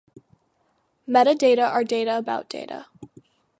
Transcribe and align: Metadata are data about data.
Metadata 1.07 1.69
are 1.69 1.83
data 1.83 2.17
about 2.17 2.49
data. 2.49 2.87